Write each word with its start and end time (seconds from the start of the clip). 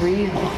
real. 0.00 0.49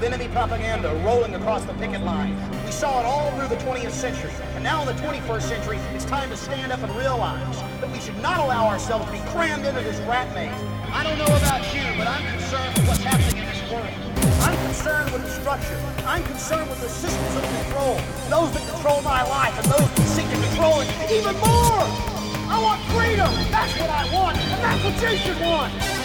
of 0.00 0.04
enemy 0.04 0.32
propaganda 0.32 0.94
rolling 1.04 1.34
across 1.34 1.62
the 1.64 1.74
picket 1.74 2.00
line. 2.00 2.34
We 2.64 2.72
saw 2.72 3.00
it 3.00 3.04
all 3.04 3.30
through 3.32 3.48
the 3.48 3.62
20th 3.62 3.92
century. 3.92 4.32
And 4.54 4.64
now 4.64 4.80
in 4.80 4.86
the 4.86 5.02
21st 5.02 5.42
century, 5.42 5.76
it's 5.94 6.06
time 6.06 6.30
to 6.30 6.36
stand 6.36 6.72
up 6.72 6.82
and 6.82 6.90
realize 6.96 7.60
that 7.80 7.90
we 7.92 8.00
should 8.00 8.16
not 8.22 8.38
allow 8.40 8.66
ourselves 8.66 9.04
to 9.06 9.12
be 9.12 9.18
crammed 9.30 9.66
into 9.66 9.82
this 9.82 9.98
rat 10.08 10.32
maze. 10.34 10.56
I 10.92 11.04
don't 11.04 11.18
know 11.18 11.28
about 11.36 11.60
you, 11.74 11.84
but 11.98 12.08
I'm 12.08 12.24
concerned 12.32 12.78
with 12.78 12.88
what's 12.88 13.04
happening 13.04 13.44
in 13.44 13.48
this 13.52 13.60
world. 13.70 13.92
I'm 14.40 14.56
concerned 14.64 15.12
with 15.12 15.22
the 15.22 15.30
structure. 15.36 15.78
I'm 16.06 16.24
concerned 16.24 16.70
with 16.70 16.80
the 16.80 16.88
systems 16.88 17.36
of 17.36 17.44
control. 17.44 18.00
Those 18.32 18.52
that 18.56 18.64
control 18.72 19.02
my 19.02 19.22
life 19.28 19.52
and 19.58 19.66
those 19.68 19.84
that 19.84 20.08
seek 20.08 20.28
to 20.30 20.36
control 20.48 20.80
it 20.80 20.88
even 21.12 21.36
more. 21.44 21.84
I 22.48 22.56
want 22.56 22.80
freedom. 22.96 23.28
That's 23.52 23.76
what 23.76 23.90
I 23.90 24.08
want. 24.14 24.38
And 24.38 24.64
that's 24.64 24.80
what 24.80 24.96
you 24.96 25.18
should 25.18 25.40
want. 25.44 25.99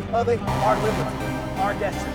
loving, 0.00 0.10
loving 0.12 0.40
our 0.40 0.76
liberty, 0.82 1.16
our 1.60 1.74
destiny. 1.74 2.12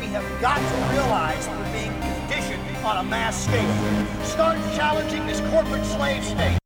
We 0.00 0.06
have 0.12 0.40
got 0.40 0.58
to 0.58 0.92
realize 0.92 1.48
we're 1.48 1.72
being 1.72 1.92
conditioned 2.00 2.76
on 2.84 3.04
a 3.04 3.08
mass 3.08 3.44
scale. 3.44 4.24
Start 4.24 4.58
challenging 4.76 5.26
this 5.26 5.40
corporate 5.50 5.84
slave 5.84 6.24
state. 6.24 6.59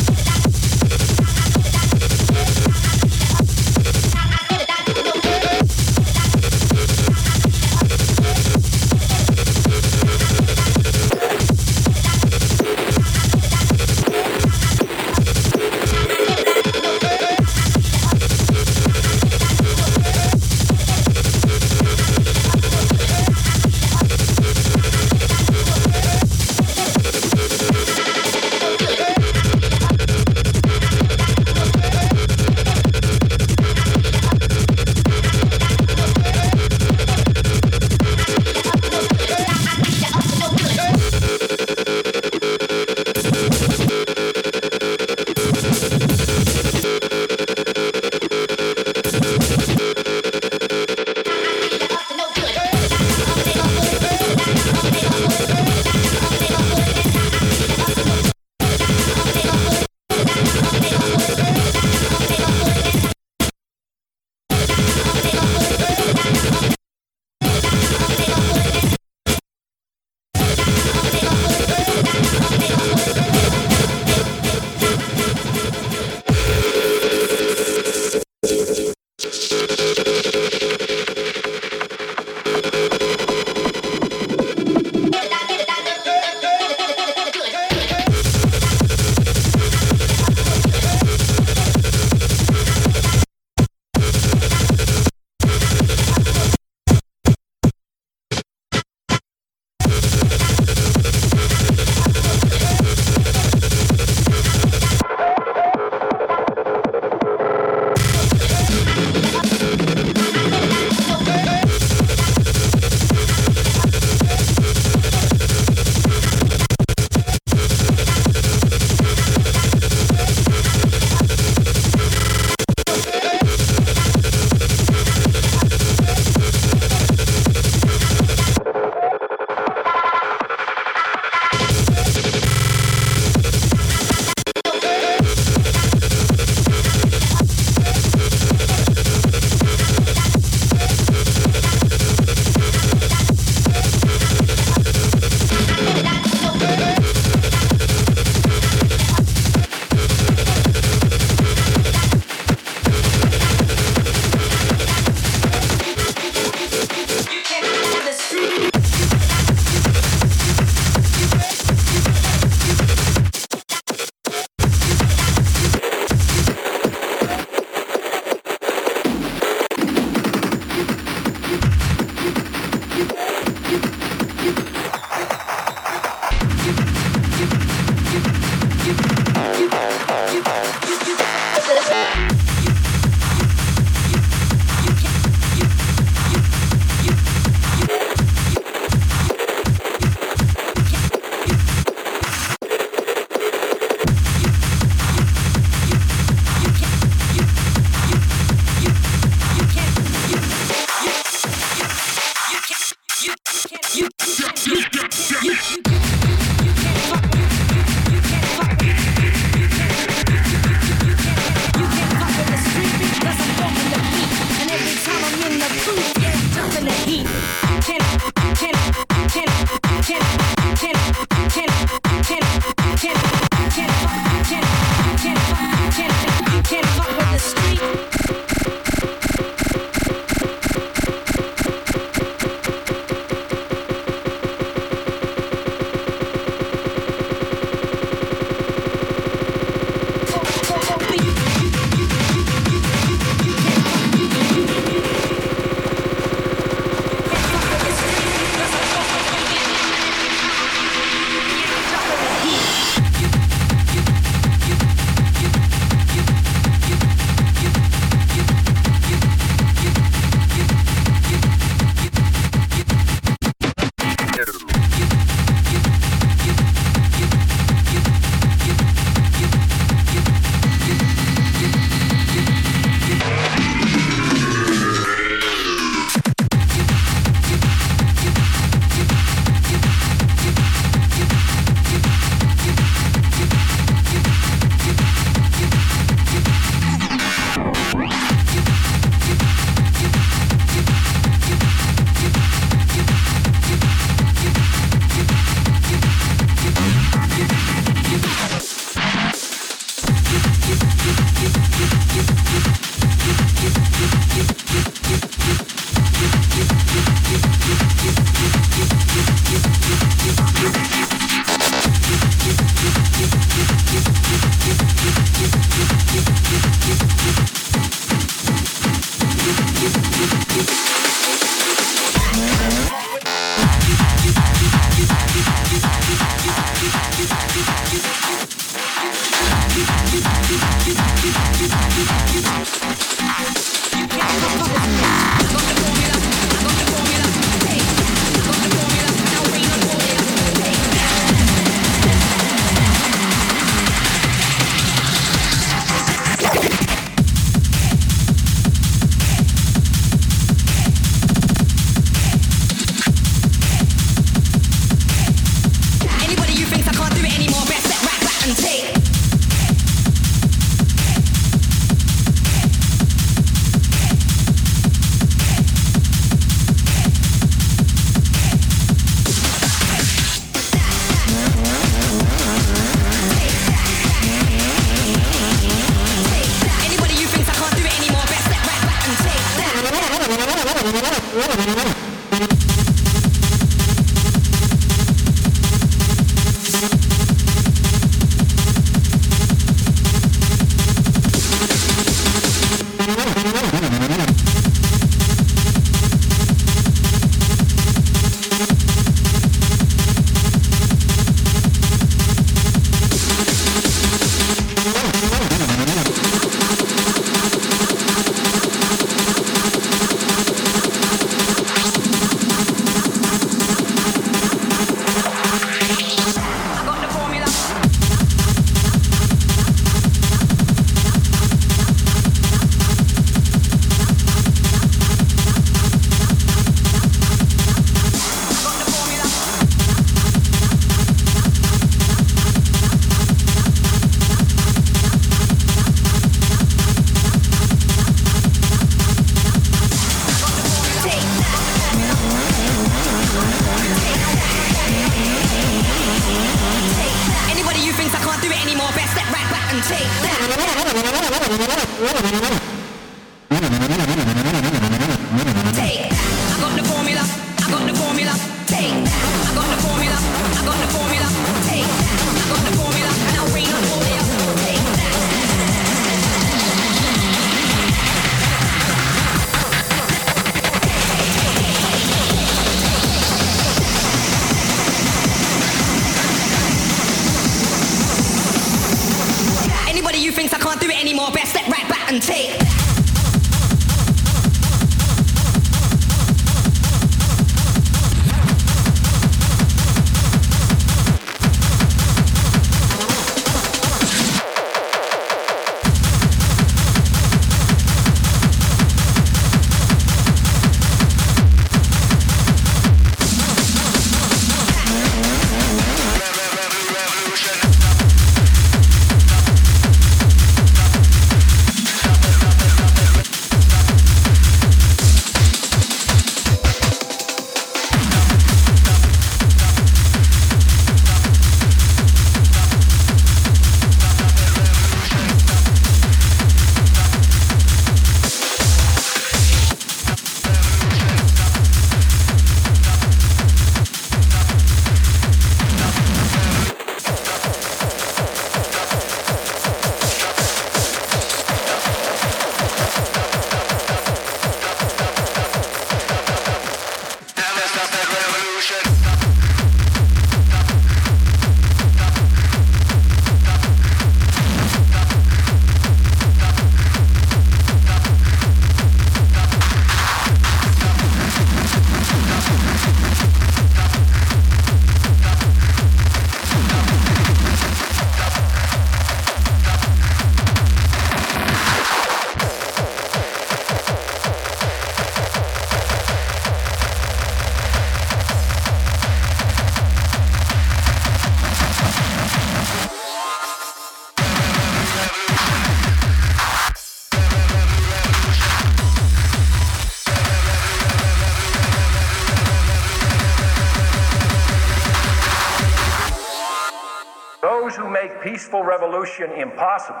Revolution 598.96 599.30
impossible 599.32 600.00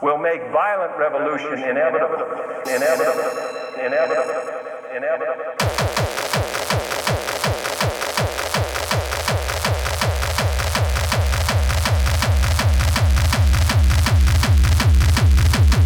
will 0.00 0.16
make 0.16 0.40
violent 0.52 0.96
revolution 0.96 1.58
inevitable. 1.58 2.14
Inevitable. 2.64 3.24
Inevitable. 3.84 4.34
Inevitable. 4.94 5.44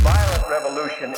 Violent 0.02 0.50
revolution 0.50 1.14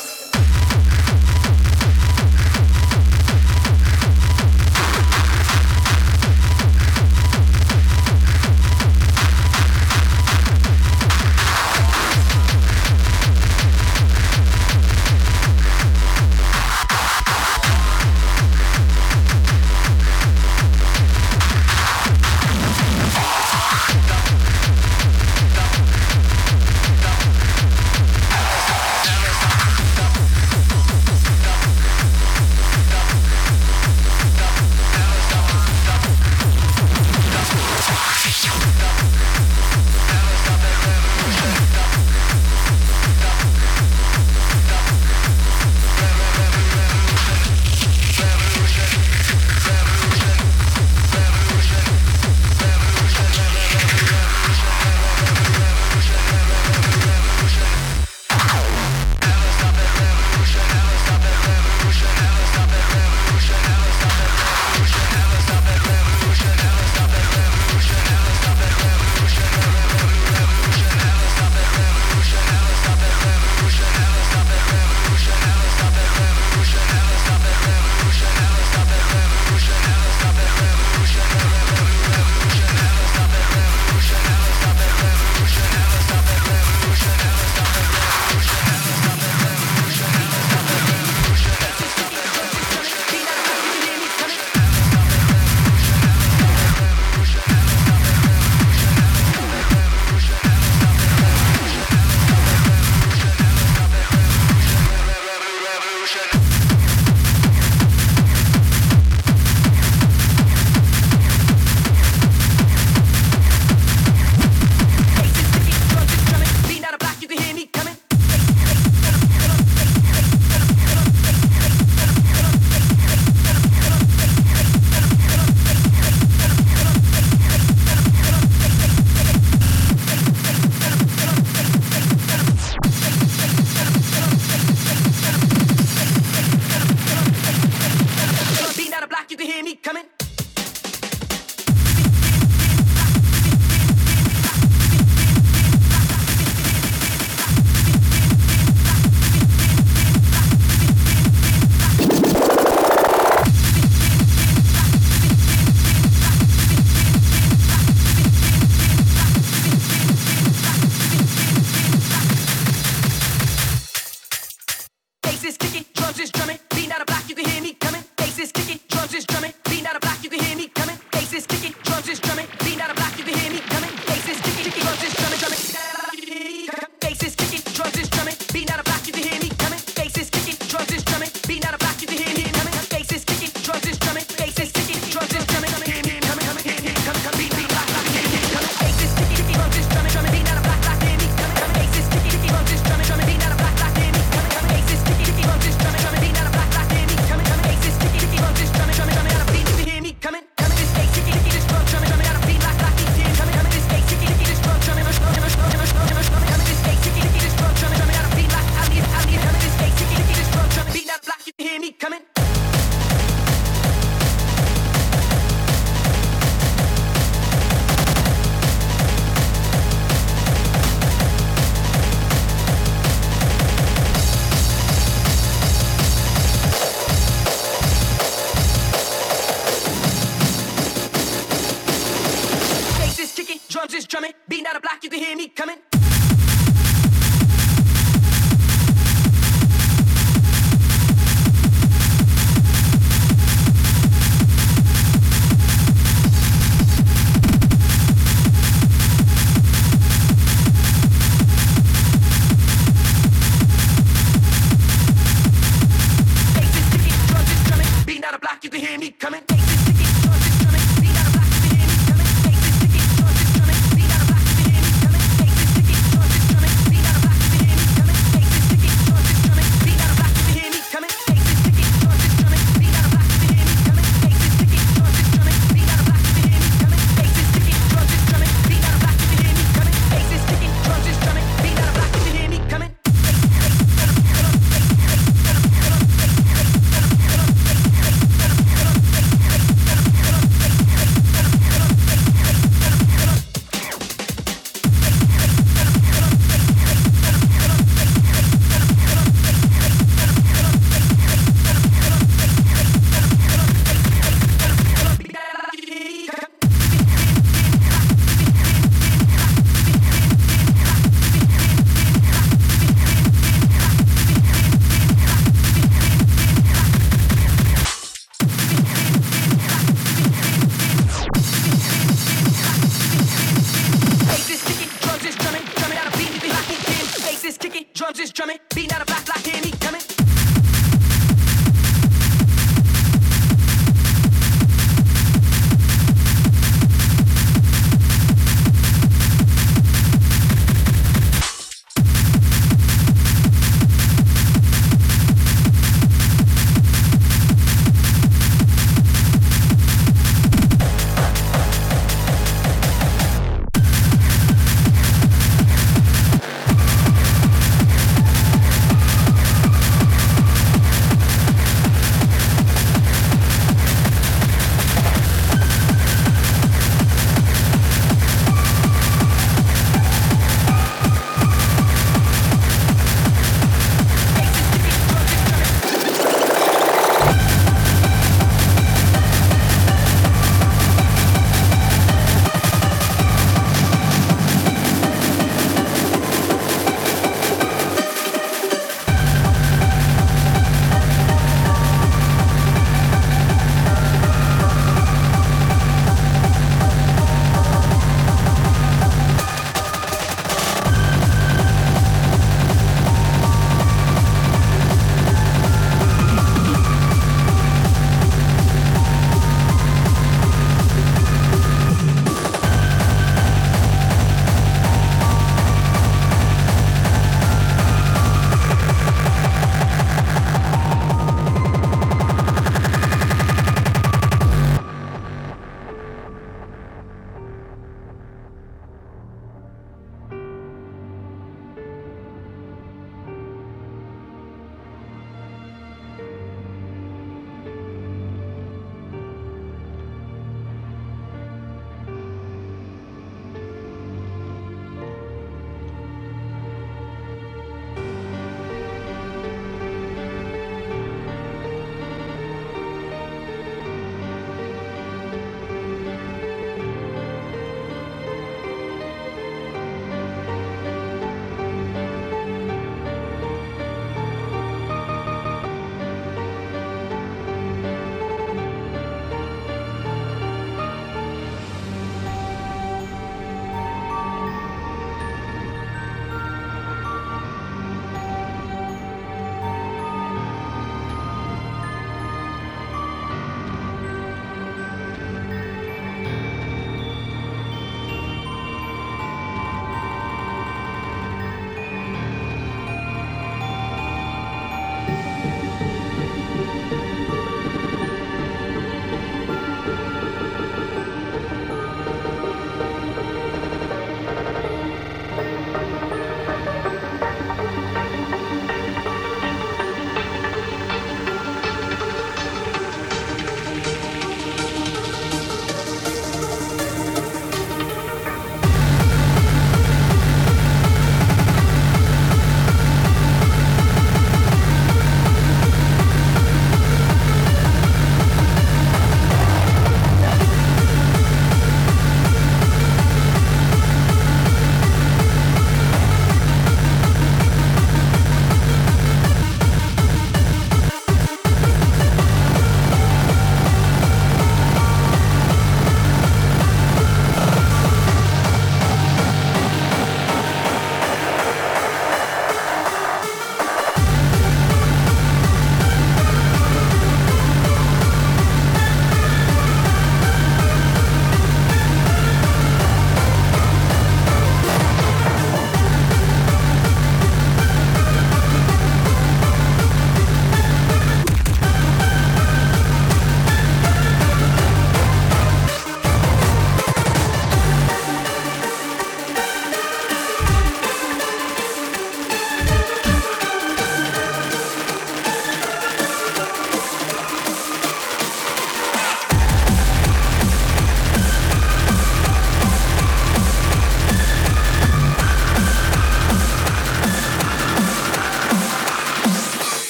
coming. 328.47 328.87
Not 328.89 329.03
a 329.03 329.06